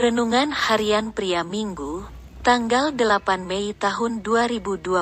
Renungan 0.00 0.48
Harian 0.48 1.12
Pria 1.12 1.44
Minggu, 1.44 2.08
tanggal 2.40 2.88
8 2.88 3.44
Mei 3.44 3.76
tahun 3.76 4.24
2022 4.24 4.96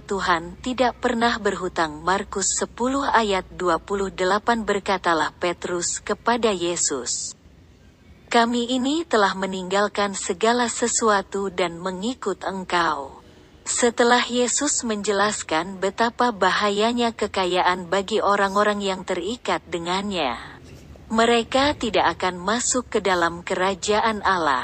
Tuhan 0.00 0.56
tidak 0.64 0.96
pernah 0.96 1.36
berhutang 1.36 2.00
Markus 2.00 2.56
10 2.56 2.72
ayat 3.04 3.44
28 3.52 4.16
berkatalah 4.64 5.36
Petrus 5.36 6.00
kepada 6.00 6.56
Yesus. 6.56 7.36
Kami 8.32 8.72
ini 8.72 9.04
telah 9.04 9.36
meninggalkan 9.36 10.16
segala 10.16 10.72
sesuatu 10.72 11.52
dan 11.52 11.76
mengikut 11.76 12.40
engkau. 12.40 13.20
Setelah 13.68 14.24
Yesus 14.24 14.88
menjelaskan 14.88 15.76
betapa 15.84 16.32
bahayanya 16.32 17.12
kekayaan 17.12 17.92
bagi 17.92 18.24
orang-orang 18.24 18.80
yang 18.80 19.04
terikat 19.04 19.60
dengannya, 19.68 20.49
mereka 21.10 21.74
tidak 21.74 22.06
akan 22.14 22.38
masuk 22.38 22.86
ke 22.86 23.02
dalam 23.02 23.42
kerajaan 23.42 24.22
Allah. 24.22 24.62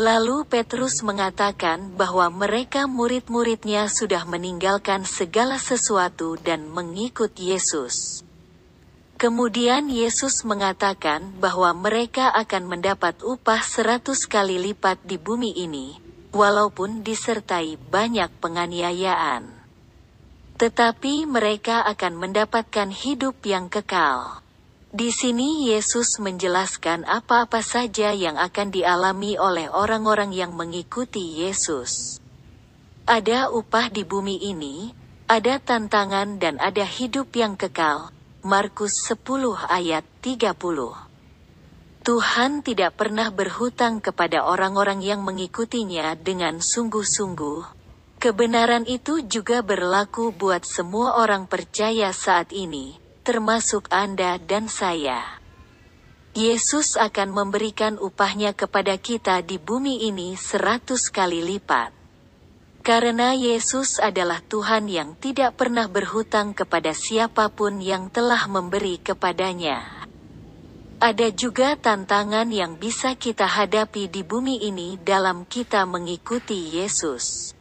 Lalu 0.00 0.48
Petrus 0.48 1.04
mengatakan 1.04 1.92
bahwa 1.92 2.32
mereka 2.32 2.88
murid-muridnya 2.88 3.92
sudah 3.92 4.24
meninggalkan 4.24 5.04
segala 5.04 5.60
sesuatu 5.60 6.40
dan 6.40 6.72
mengikut 6.72 7.36
Yesus. 7.36 8.24
Kemudian 9.20 9.92
Yesus 9.92 10.40
mengatakan 10.48 11.36
bahwa 11.36 11.76
mereka 11.76 12.32
akan 12.32 12.64
mendapat 12.64 13.20
upah 13.20 13.60
seratus 13.60 14.24
kali 14.24 14.56
lipat 14.72 15.04
di 15.04 15.20
bumi 15.20 15.52
ini, 15.52 16.00
walaupun 16.32 17.04
disertai 17.04 17.76
banyak 17.76 18.32
penganiayaan. 18.40 19.44
Tetapi 20.56 21.28
mereka 21.28 21.84
akan 21.84 22.16
mendapatkan 22.16 22.88
hidup 22.88 23.44
yang 23.44 23.68
kekal. 23.68 24.47
Di 24.88 25.12
sini 25.12 25.68
Yesus 25.68 26.16
menjelaskan 26.16 27.04
apa-apa 27.04 27.60
saja 27.60 28.08
yang 28.16 28.40
akan 28.40 28.72
dialami 28.72 29.36
oleh 29.36 29.68
orang-orang 29.68 30.32
yang 30.32 30.56
mengikuti 30.56 31.44
Yesus. 31.44 32.16
Ada 33.04 33.52
upah 33.52 33.92
di 33.92 34.08
bumi 34.08 34.40
ini, 34.48 34.96
ada 35.28 35.60
tantangan 35.60 36.40
dan 36.40 36.56
ada 36.56 36.88
hidup 36.88 37.36
yang 37.36 37.60
kekal. 37.60 38.08
Markus 38.40 39.04
10 39.04 39.60
ayat 39.68 40.08
30 40.24 40.56
Tuhan 42.00 42.64
tidak 42.64 42.96
pernah 42.96 43.28
berhutang 43.28 44.00
kepada 44.00 44.48
orang-orang 44.48 45.04
yang 45.04 45.20
mengikutinya 45.20 46.16
dengan 46.16 46.64
sungguh-sungguh. 46.64 47.76
Kebenaran 48.24 48.88
itu 48.88 49.20
juga 49.20 49.60
berlaku 49.60 50.32
buat 50.32 50.64
semua 50.64 51.20
orang 51.20 51.44
percaya 51.44 52.08
saat 52.16 52.56
ini, 52.56 52.96
termasuk 53.28 53.92
Anda 53.92 54.40
dan 54.40 54.72
saya. 54.72 55.20
Yesus 56.32 56.96
akan 56.96 57.36
memberikan 57.36 58.00
upahnya 58.00 58.56
kepada 58.56 58.96
kita 58.96 59.44
di 59.44 59.60
bumi 59.60 60.08
ini 60.08 60.32
seratus 60.32 61.12
kali 61.12 61.44
lipat. 61.44 61.92
Karena 62.80 63.36
Yesus 63.36 64.00
adalah 64.00 64.40
Tuhan 64.40 64.88
yang 64.88 65.12
tidak 65.20 65.60
pernah 65.60 65.92
berhutang 65.92 66.56
kepada 66.56 66.96
siapa 66.96 67.52
pun 67.52 67.84
yang 67.84 68.08
telah 68.08 68.48
memberi 68.48 68.96
kepadanya. 68.96 70.08
Ada 70.96 71.28
juga 71.28 71.76
tantangan 71.76 72.48
yang 72.48 72.80
bisa 72.80 73.12
kita 73.12 73.44
hadapi 73.44 74.08
di 74.08 74.24
bumi 74.24 74.64
ini 74.64 74.96
dalam 75.04 75.44
kita 75.44 75.84
mengikuti 75.84 76.80
Yesus. 76.80 77.52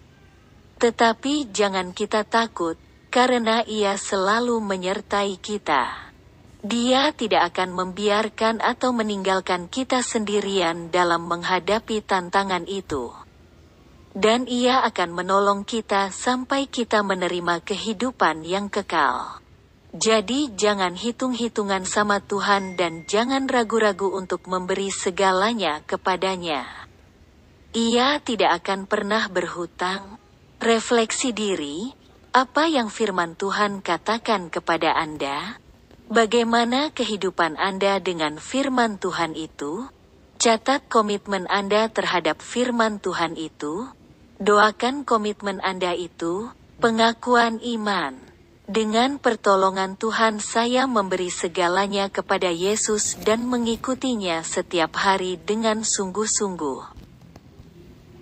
Tetapi 0.80 1.52
jangan 1.52 1.92
kita 1.92 2.24
takut, 2.24 2.80
karena 3.08 3.64
Ia 3.68 3.96
selalu 3.96 4.60
menyertai 4.64 5.36
kita. 5.42 6.12
Dia 6.62 7.14
tidak 7.14 7.56
akan 7.56 7.74
membiarkan 7.74 8.60
atau 8.60 8.92
meninggalkan 8.92 9.70
kita 9.72 10.04
sendirian 10.04 10.90
dalam 10.90 11.30
menghadapi 11.30 12.04
tantangan 12.04 12.66
itu 12.68 13.14
dan 14.18 14.50
Ia 14.50 14.82
akan 14.90 15.14
menolong 15.14 15.62
kita 15.62 16.10
sampai 16.10 16.66
kita 16.66 17.06
menerima 17.06 17.62
kehidupan 17.62 18.42
yang 18.42 18.66
kekal. 18.66 19.38
Jadi, 19.94 20.52
jangan 20.58 20.98
hitung-hitungan 20.98 21.86
sama 21.86 22.18
Tuhan 22.20 22.74
dan 22.76 23.06
jangan 23.06 23.46
ragu-ragu 23.46 24.10
untuk 24.10 24.50
memberi 24.50 24.90
segalanya 24.90 25.86
kepadanya. 25.86 26.66
Ia 27.78 28.18
tidak 28.26 28.66
akan 28.66 28.90
pernah 28.90 29.30
berhutang. 29.30 30.18
Refleksi 30.58 31.30
diri, 31.30 31.94
apa 32.38 32.70
yang 32.70 32.94
firman 32.94 33.34
Tuhan 33.34 33.82
katakan 33.82 34.54
kepada 34.54 34.94
Anda? 34.94 35.58
Bagaimana 36.06 36.94
kehidupan 36.94 37.58
Anda 37.58 37.98
dengan 37.98 38.38
firman 38.38 39.02
Tuhan 39.02 39.34
itu? 39.34 39.90
Catat 40.38 40.86
komitmen 40.86 41.50
Anda 41.50 41.90
terhadap 41.90 42.46
firman 42.46 43.02
Tuhan 43.02 43.34
itu. 43.42 43.90
Doakan 44.38 45.02
komitmen 45.02 45.58
Anda 45.66 45.98
itu, 45.98 46.54
pengakuan 46.78 47.58
iman. 47.58 48.22
Dengan 48.70 49.18
pertolongan 49.18 49.98
Tuhan 49.98 50.38
saya 50.38 50.86
memberi 50.86 51.34
segalanya 51.34 52.06
kepada 52.14 52.54
Yesus 52.54 53.18
dan 53.18 53.50
mengikutinya 53.50 54.46
setiap 54.46 54.94
hari 54.94 55.42
dengan 55.42 55.82
sungguh-sungguh. 55.82 56.97